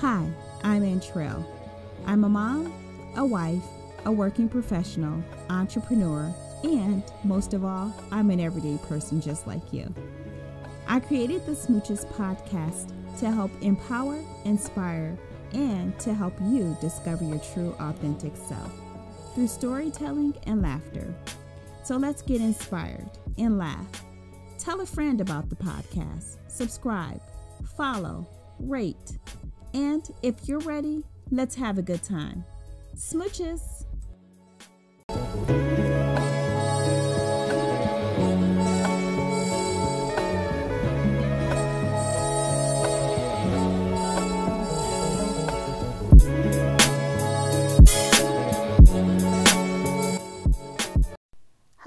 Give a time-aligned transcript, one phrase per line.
[0.00, 0.30] Hi,
[0.62, 1.44] I'm Antrell.
[2.06, 2.72] I'm a mom,
[3.16, 3.64] a wife,
[4.04, 6.32] a working professional, entrepreneur,
[6.62, 9.92] and most of all, I'm an everyday person just like you.
[10.86, 15.18] I created the Smooches podcast to help empower, inspire,
[15.52, 18.72] and to help you discover your true, authentic self
[19.34, 21.12] through storytelling and laughter.
[21.82, 24.04] So let's get inspired and laugh.
[24.60, 27.20] Tell a friend about the podcast, subscribe,
[27.76, 28.28] follow,
[28.60, 29.18] rate,
[29.74, 32.44] and if you're ready, let's have a good time.
[32.96, 33.84] Smooches!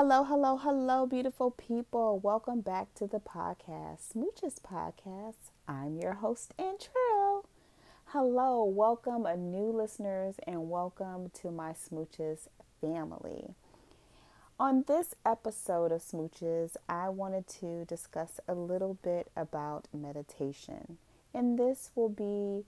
[0.00, 2.18] Hello, hello, hello, beautiful people.
[2.18, 5.52] Welcome back to the podcast, Smooches Podcast.
[5.68, 7.19] I'm your host, Antrell.
[8.12, 12.48] Hello, welcome, a new listeners, and welcome to my Smooches
[12.80, 13.54] family.
[14.58, 20.98] On this episode of Smooches, I wanted to discuss a little bit about meditation.
[21.32, 22.64] And this will be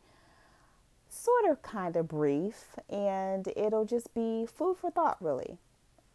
[1.08, 5.58] sort of kind of brief, and it'll just be food for thought, really.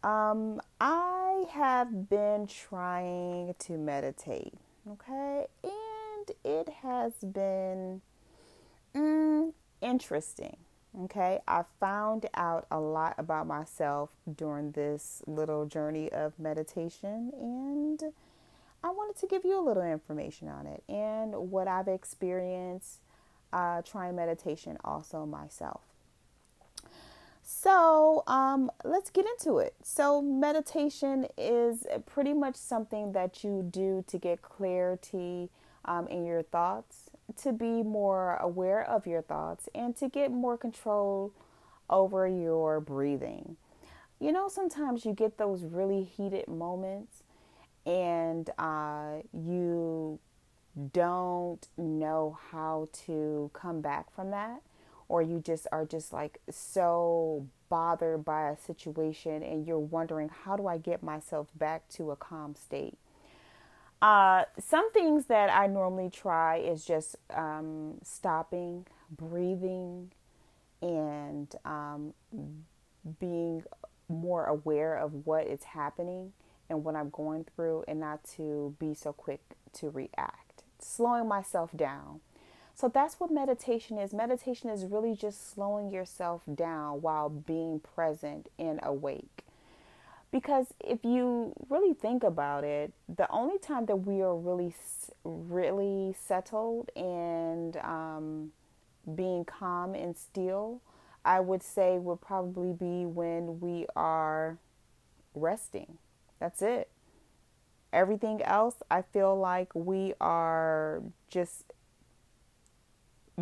[0.02, 4.54] Um, I have been trying to meditate,
[4.90, 8.00] okay, and it has been
[8.94, 10.56] mm, interesting.
[11.04, 18.02] Okay, I found out a lot about myself during this little journey of meditation, and
[18.82, 23.00] I wanted to give you a little information on it and what I've experienced
[23.52, 25.82] uh, trying meditation also myself.
[27.42, 29.74] So, um, let's get into it.
[29.82, 35.48] So, meditation is pretty much something that you do to get clarity
[35.86, 40.56] um, in your thoughts, to be more aware of your thoughts, and to get more
[40.56, 41.32] control
[41.90, 43.56] over your breathing.
[44.20, 47.22] You know, sometimes you get those really heated moments
[47.86, 50.18] and uh, you
[50.92, 54.60] don't know how to come back from that
[55.08, 60.56] or you just are just like so bothered by a situation and you're wondering how
[60.56, 62.98] do I get myself back to a calm state.
[64.00, 70.12] Uh, some things that I normally try is just um, stopping, breathing,
[70.80, 72.14] and um,
[73.18, 73.64] being
[74.08, 76.32] more aware of what is happening
[76.70, 79.40] and what I'm going through, and not to be so quick
[79.74, 80.62] to react.
[80.78, 82.20] Slowing myself down
[82.78, 84.14] so that's what meditation is.
[84.14, 89.42] Meditation is really just slowing yourself down while being present and awake.
[90.30, 94.74] Because if you really think about it, the only time that we are really,
[95.24, 98.52] really settled and um,
[99.14, 100.82] being calm and still,
[101.24, 104.58] I would say would probably be when we are
[105.34, 105.96] resting.
[106.38, 106.90] That's it.
[107.90, 111.72] Everything else, I feel like we are just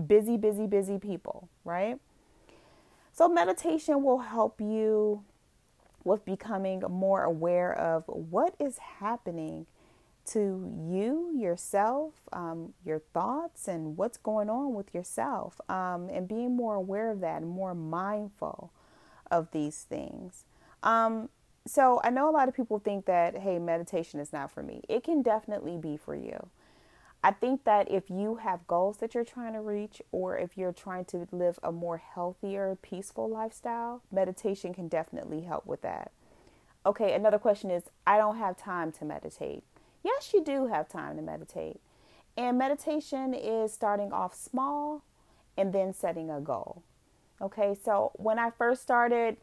[0.06, 1.98] busy, busy, busy people, right?
[3.12, 5.24] So, meditation will help you
[6.06, 9.66] with becoming more aware of what is happening
[10.24, 16.54] to you, yourself, um, your thoughts, and what's going on with yourself, um, and being
[16.54, 18.72] more aware of that and more mindful
[19.30, 20.44] of these things.
[20.82, 21.28] Um,
[21.66, 24.82] so, I know a lot of people think that, hey, meditation is not for me.
[24.88, 26.48] It can definitely be for you.
[27.22, 30.72] I think that if you have goals that you're trying to reach, or if you're
[30.72, 36.12] trying to live a more healthier, peaceful lifestyle, meditation can definitely help with that.
[36.84, 39.64] Okay, another question is I don't have time to meditate.
[40.04, 41.80] Yes, you do have time to meditate.
[42.36, 45.02] And meditation is starting off small
[45.56, 46.82] and then setting a goal.
[47.40, 49.36] Okay, so when I first started,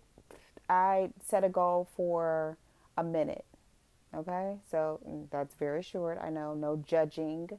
[0.69, 2.57] I set a goal for
[2.97, 3.45] a minute.
[4.15, 6.19] Okay, so mm, that's very short.
[6.21, 7.49] I know, no judging,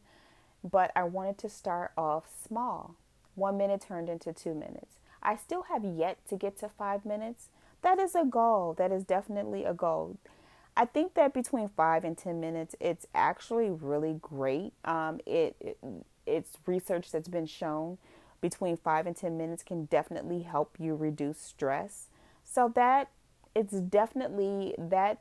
[0.63, 2.97] but I wanted to start off small.
[3.35, 4.97] One minute turned into two minutes.
[5.23, 7.49] I still have yet to get to five minutes.
[7.83, 8.75] That is a goal.
[8.79, 10.17] That is definitely a goal.
[10.77, 14.73] I think that between five and 10 minutes, it's actually really great.
[14.85, 15.79] Um, it, it
[16.27, 17.99] It's research that's been shown
[18.41, 22.09] between five and 10 minutes can definitely help you reduce stress.
[22.45, 23.11] So that
[23.55, 25.21] it's definitely that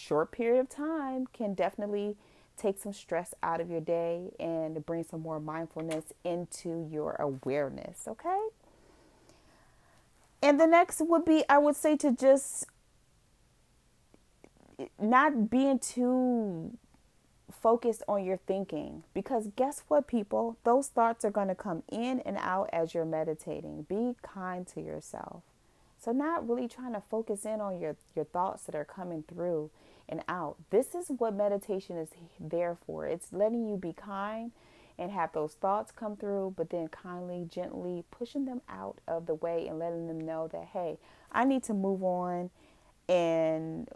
[0.00, 2.16] short period of time can definitely
[2.56, 8.06] take some stress out of your day and bring some more mindfulness into your awareness,
[8.06, 8.40] okay?
[10.42, 12.66] And the next would be, I would say, to just
[14.98, 16.78] not being too
[17.50, 20.56] focused on your thinking because guess what, people?
[20.64, 23.82] Those thoughts are going to come in and out as you're meditating.
[23.88, 25.42] Be kind to yourself.
[26.00, 29.70] So, not really trying to focus in on your, your thoughts that are coming through
[30.08, 30.56] and out.
[30.70, 32.08] This is what meditation is
[32.40, 33.06] there for.
[33.06, 34.52] It's letting you be kind
[34.98, 39.34] and have those thoughts come through, but then kindly, gently pushing them out of the
[39.34, 40.98] way and letting them know that, hey,
[41.32, 42.50] I need to move on
[43.08, 43.88] and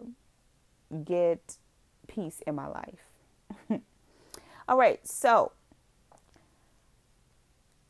[1.03, 1.57] get
[2.07, 2.99] peace in my life.
[4.67, 5.51] All right, so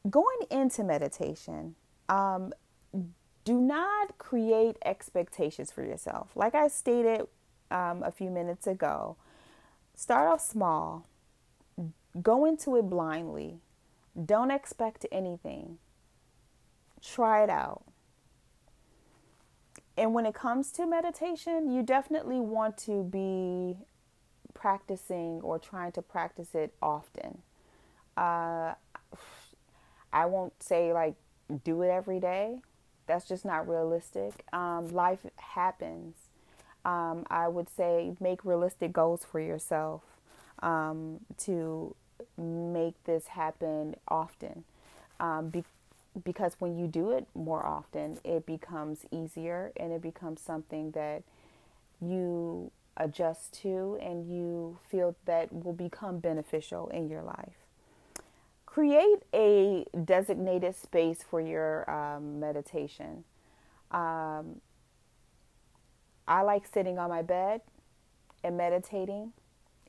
[0.09, 1.75] going into meditation,
[2.09, 2.53] um,
[3.45, 6.31] do not create expectations for yourself.
[6.35, 7.27] Like I stated
[7.71, 9.15] um, a few minutes ago,
[9.95, 11.07] start off small,
[12.21, 13.59] go into it blindly,
[14.25, 15.77] don't expect anything,
[17.01, 17.83] try it out.
[19.97, 23.77] And when it comes to meditation, you definitely want to be
[24.53, 27.43] practicing or trying to practice it often.
[28.17, 28.73] Uh,
[30.11, 31.15] I won't say like
[31.63, 32.59] do it every day.
[33.07, 34.43] That's just not realistic.
[34.51, 36.15] Um, life happens.
[36.83, 40.01] Um, I would say make realistic goals for yourself
[40.61, 41.95] um, to
[42.37, 44.63] make this happen often.
[45.19, 45.63] Um, be-
[46.23, 51.23] because when you do it more often, it becomes easier and it becomes something that
[52.01, 57.64] you adjust to and you feel that will become beneficial in your life.
[58.75, 63.23] Create a designated space for your um, meditation.
[63.89, 64.59] Um,
[66.27, 67.61] I like sitting on my bed
[68.43, 69.31] and meditating.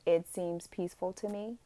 [0.05, 1.57] It seems peaceful to me.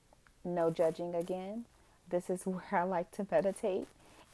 [0.44, 1.66] No judging again.
[2.10, 3.86] This is where I like to meditate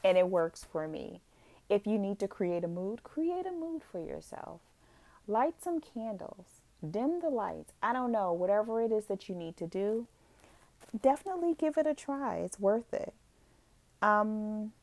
[0.01, 1.19] and it works for me.
[1.67, 4.61] If you need to create a mood, create a mood for yourself.
[5.27, 7.73] Light some candles, dim the lights.
[7.83, 10.07] I don't know, whatever it is that you need to do,
[11.01, 12.37] definitely give it a try.
[12.37, 13.13] It's worth it.
[14.01, 14.73] Um,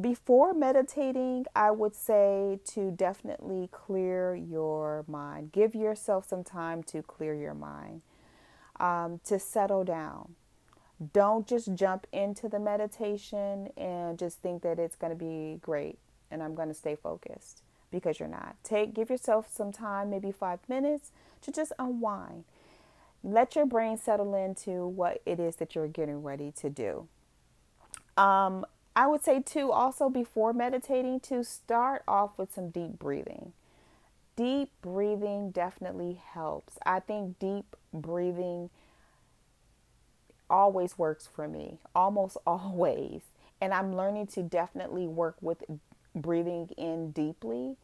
[0.00, 5.52] before meditating, I would say to definitely clear your mind.
[5.52, 8.00] Give yourself some time to clear your mind,
[8.80, 10.34] um, to settle down.
[11.12, 15.98] Don't just jump into the meditation and just think that it's going to be great
[16.30, 18.56] and I'm going to stay focused because you're not.
[18.64, 22.44] Take give yourself some time, maybe 5 minutes to just unwind.
[23.24, 27.06] Let your brain settle into what it is that you're getting ready to do.
[28.16, 33.52] Um, I would say too also before meditating to start off with some deep breathing.
[34.36, 36.78] Deep breathing definitely helps.
[36.84, 38.70] I think deep breathing
[40.50, 43.22] always works for me, almost always.
[43.60, 45.62] And I'm learning to definitely work with
[46.14, 47.76] breathing in deeply,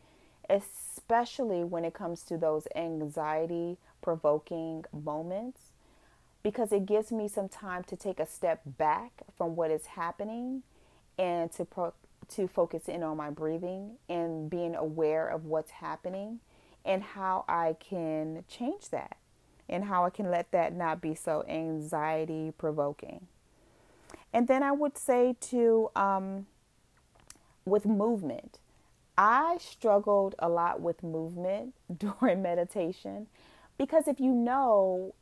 [0.50, 5.72] especially when it comes to those anxiety provoking moments,
[6.43, 10.62] because it gives me some time to take a step back from what is happening
[11.19, 11.94] and to pro-
[12.28, 16.40] to focus in on my breathing and being aware of what's happening
[16.84, 19.16] and how I can change that
[19.66, 23.28] and how I can let that not be so anxiety provoking.
[24.31, 26.46] And then I would say to um,
[27.64, 28.58] with movement,
[29.19, 33.26] I struggled a lot with movement during meditation
[33.76, 35.15] because if you know,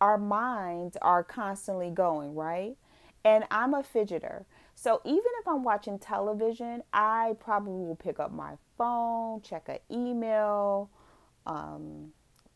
[0.00, 2.76] our minds are constantly going, right?
[3.24, 4.44] And I'm a fidgeter.
[4.74, 9.78] So even if I'm watching television, I probably will pick up my phone, check an
[9.90, 10.90] email,
[11.46, 12.12] um,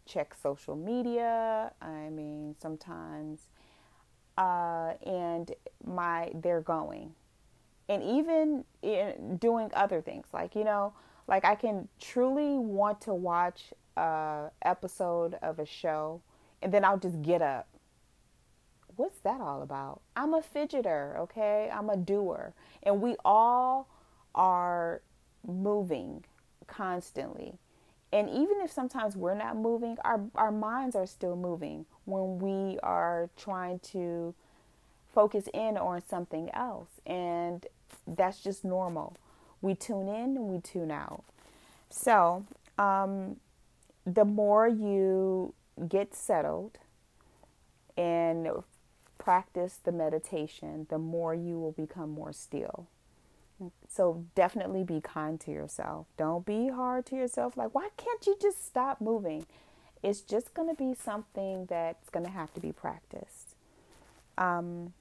[0.07, 1.73] check social media.
[1.81, 3.49] I mean, sometimes,
[4.39, 5.53] uh, and
[5.85, 7.13] my they're going,
[7.89, 10.93] and even in doing other things like you know,
[11.29, 16.23] like I can truly want to watch a episode of a show,
[16.61, 17.69] and then I'll just get up.
[18.97, 20.03] What's that all about?
[20.17, 21.71] I'm a fidgeter, okay?
[21.73, 23.89] I'm a doer, and we all
[24.35, 25.01] are
[25.47, 26.25] moving
[26.67, 27.59] constantly.
[28.13, 32.79] And even if sometimes we're not moving, our, our minds are still moving when we
[32.83, 34.35] are trying to
[35.15, 36.89] focus in on something else.
[37.07, 37.67] And
[38.07, 39.17] that's just normal.
[39.61, 41.25] We tune in and we tune out.
[41.91, 42.45] So,
[42.79, 43.37] um,
[44.05, 45.55] the more you
[45.89, 46.79] get settled
[47.97, 48.49] and
[49.19, 52.89] practice the meditation, the more you will become more still.
[53.89, 56.07] So definitely be kind to yourself.
[56.17, 57.57] Don't be hard to yourself.
[57.57, 59.47] Like, why can't you just stop moving?
[60.03, 63.55] It's just going to be something that's going to have to be practiced.
[64.37, 64.95] Um,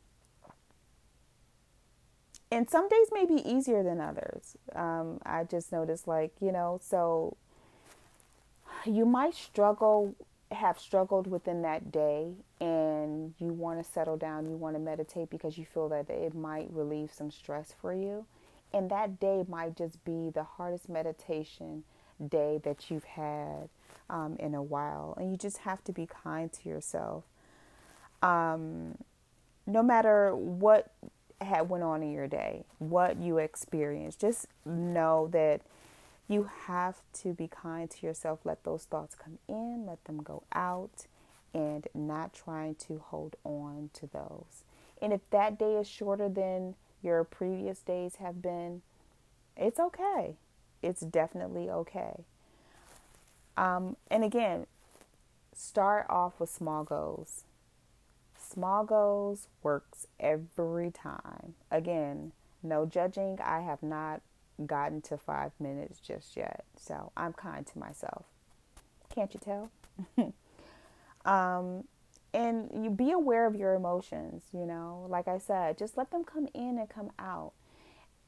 [2.51, 4.57] and some days may be easier than others.
[4.75, 7.37] Um, I just noticed, like, you know, so
[8.85, 10.15] you might struggle
[10.51, 15.29] have struggled within that day and you want to settle down, you want to meditate
[15.29, 18.25] because you feel that it might relieve some stress for you.
[18.73, 21.83] And that day might just be the hardest meditation
[22.29, 23.69] day that you've had
[24.09, 25.15] um, in a while.
[25.17, 27.23] And you just have to be kind to yourself.
[28.21, 28.97] Um,
[29.65, 30.91] no matter what
[31.43, 35.61] had went on in your day, what you experienced, just know that
[36.27, 38.39] you have to be kind to yourself.
[38.43, 41.07] Let those thoughts come in, let them go out,
[41.53, 44.63] and not trying to hold on to those.
[45.01, 48.81] And if that day is shorter than your previous days have been,
[49.57, 50.35] it's okay.
[50.81, 52.23] It's definitely okay.
[53.57, 54.67] Um, and again,
[55.53, 57.43] start off with small goals.
[58.51, 61.55] Small goals works every time.
[61.69, 63.39] Again, no judging.
[63.41, 64.21] I have not
[64.65, 66.65] gotten to five minutes just yet.
[66.75, 68.25] So I'm kind to myself.
[69.13, 69.71] Can't you tell?
[71.25, 71.85] um,
[72.33, 76.23] and you be aware of your emotions, you know, like I said, just let them
[76.23, 77.53] come in and come out.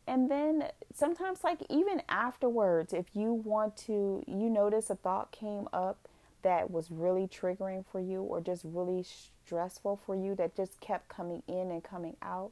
[0.06, 5.70] And then sometimes, like even afterwards, if you want to, you notice a thought came
[5.72, 6.10] up
[6.44, 9.04] that was really triggering for you or just really
[9.46, 12.52] stressful for you that just kept coming in and coming out.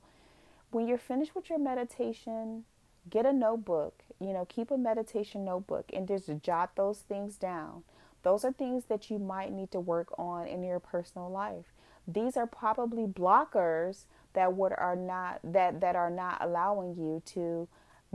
[0.72, 2.64] When you're finished with your meditation,
[3.10, 7.84] get a notebook, you know, keep a meditation notebook and just jot those things down.
[8.24, 11.66] Those are things that you might need to work on in your personal life.
[12.08, 17.68] These are probably blockers that what are not that that are not allowing you to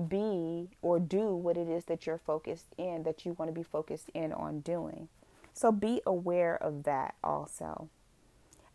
[0.08, 3.62] be or do what it is that you're focused in that you want to be
[3.62, 5.08] focused in on doing.
[5.56, 7.88] So be aware of that also.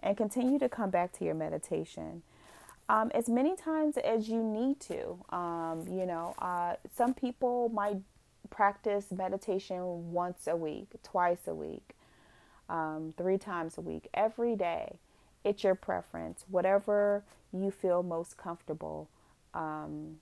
[0.01, 2.23] And continue to come back to your meditation
[2.89, 5.23] um, as many times as you need to.
[5.29, 7.97] Um, you know, uh, some people might
[8.49, 11.95] practice meditation once a week, twice a week,
[12.67, 14.95] um, three times a week, every day.
[15.43, 16.45] It's your preference.
[16.49, 17.23] Whatever
[17.53, 19.07] you feel most comfortable
[19.53, 20.17] um,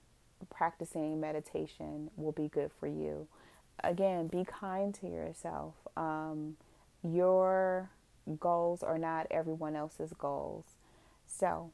[0.50, 3.28] practicing meditation will be good for you.
[3.84, 5.76] Again, be kind to yourself.
[5.96, 6.58] Um,
[7.04, 7.90] your
[8.40, 10.66] goals are not everyone else's goals.
[11.28, 11.72] So,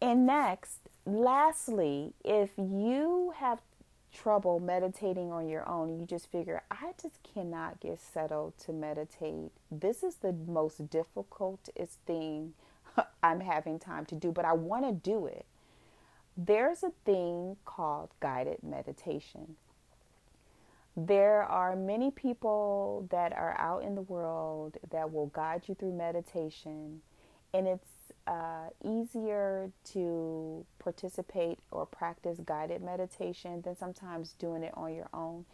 [0.00, 3.60] and next, lastly, if you have
[4.12, 9.52] trouble meditating on your own, you just figure, I just cannot get settled to meditate.
[9.70, 12.54] This is the most difficultest thing
[13.22, 15.46] I'm having time to do, but I want to do it.
[16.36, 19.56] There's a thing called guided meditation.
[20.96, 25.92] There are many people that are out in the world that will guide you through
[25.92, 27.02] meditation,
[27.52, 27.88] and it's
[28.26, 35.44] uh, easier to participate or practice guided meditation than sometimes doing it on your own.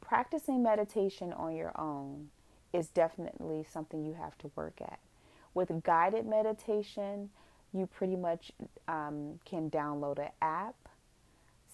[0.00, 2.28] Practicing meditation on your own
[2.72, 5.00] is definitely something you have to work at.
[5.54, 7.30] With guided meditation,
[7.72, 8.52] you pretty much
[8.86, 10.76] um, can download an app.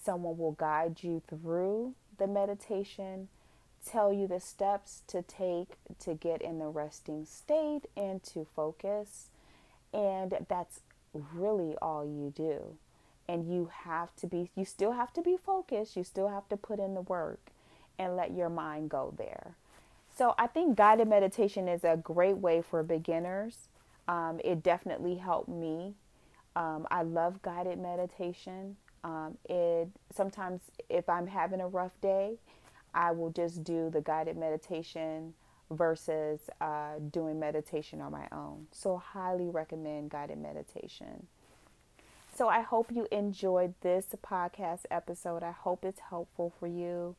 [0.03, 3.29] Someone will guide you through the meditation,
[3.85, 9.29] tell you the steps to take to get in the resting state and to focus
[9.93, 10.81] and that's
[11.33, 12.77] really all you do.
[13.27, 15.97] And you have to be, you still have to be focused.
[15.97, 17.51] You still have to put in the work
[17.99, 19.55] and let your mind go there.
[20.15, 23.69] So I think guided meditation is a great way for beginners.
[24.07, 25.95] Um, it definitely helped me.
[26.55, 28.77] Um, I love guided meditation.
[29.07, 30.59] Um, it sometimes
[30.89, 32.35] if I'm having a rough day,
[32.93, 35.33] I will just do the guided meditation
[35.71, 38.67] versus uh, doing meditation on my own.
[38.71, 41.27] So, highly recommend guided meditation.
[42.35, 45.41] So, I hope you enjoyed this podcast episode.
[45.41, 47.15] I hope it's helpful for you.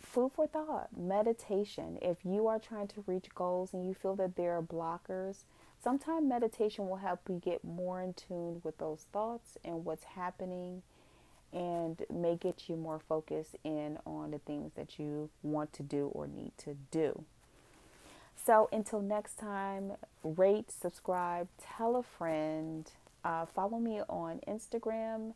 [0.00, 1.98] Food for thought, meditation.
[2.00, 5.44] If you are trying to reach goals and you feel that there are blockers,
[5.86, 10.82] sometimes meditation will help you get more in tune with those thoughts and what's happening
[11.52, 16.08] and may get you more focused in on the things that you want to do
[16.08, 17.24] or need to do.
[18.44, 19.92] So until next time,
[20.24, 22.90] rate, subscribe, tell a friend,
[23.24, 25.34] uh, follow me on Instagram,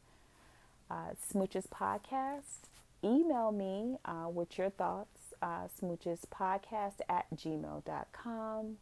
[0.90, 2.66] uh, Smooches Podcast.
[3.04, 8.78] Email me uh, with your thoughts, uh, smoochespodcast at gmail.com.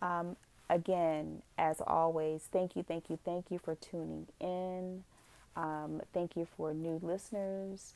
[0.00, 0.36] Um,
[0.68, 5.04] again, as always, thank you, thank you, thank you for tuning in.
[5.56, 7.94] Um, thank you for new listeners.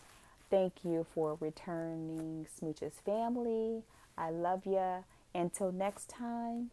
[0.51, 3.83] Thank you for returning Smooches family.
[4.17, 5.05] I love you.
[5.35, 6.71] Until next time,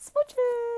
[0.00, 0.71] smooches.